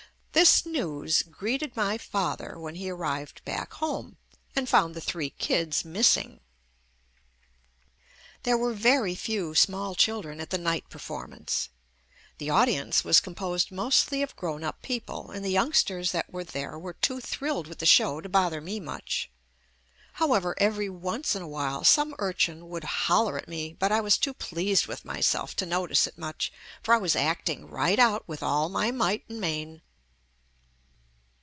This 0.33 0.65
news 0.65 1.23
greeted 1.23 1.75
my 1.75 1.97
father 1.97 2.57
when 2.57 2.75
he 2.75 2.89
arrived 2.89 3.43
back 3.43 3.73
home 3.73 4.15
and 4.55 4.67
found 4.67 4.95
the 4.95 5.01
three 5.01 5.29
kids 5.31 5.83
missing. 5.83 6.39
There 8.43 8.57
were 8.57 8.73
very 8.73 9.13
few 9.13 9.53
small 9.55 9.93
children 9.93 10.39
at 10.39 10.49
the 10.49 10.57
night 10.57 10.89
performance. 10.89 11.67
The 12.37 12.49
audience 12.49 13.03
was 13.03 13.19
com 13.19 13.35
posed 13.35 13.73
mostly 13.73 14.21
of 14.23 14.35
grown 14.37 14.63
up 14.63 14.81
.people, 14.81 15.31
and 15.31 15.43
the 15.43 15.51
youngsters 15.51 16.13
that 16.13 16.31
were 16.31 16.45
there 16.45 16.79
were 16.79 16.93
too 16.93 17.19
thrilled 17.19 17.67
with 17.67 17.79
the 17.79 17.85
show 17.85 18.21
to 18.21 18.29
bother 18.29 18.61
me 18.61 18.79
much. 18.79 19.29
However, 20.13 20.55
every 20.59 20.89
once 20.89 21.35
in 21.35 21.41
a 21.41 21.47
while 21.47 21.83
some 21.83 22.15
urchin 22.19 22.69
would 22.69 22.85
holler 22.85 23.37
at 23.37 23.49
me, 23.49 23.75
but 23.77 23.91
I 23.91 23.99
was 23.99 24.17
too 24.17 24.33
pleased 24.33 24.87
with 24.87 25.03
myself 25.03 25.57
to 25.57 25.65
f36] 25.65 25.67
JUST 25.67 25.67
ME 25.67 25.69
notice 25.81 26.07
it 26.07 26.17
much, 26.17 26.53
for 26.81 26.93
I 26.93 26.97
was 26.99 27.17
acting 27.17 27.67
right 27.67 27.99
out 27.99 28.23
with 28.27 28.41
all 28.41 28.69
my 28.69 28.91
might 28.91 29.25
and 29.29 29.39
main. 29.41 29.81